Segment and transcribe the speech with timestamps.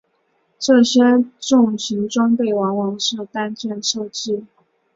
[0.57, 4.47] 这些重型装备往往是单件设计。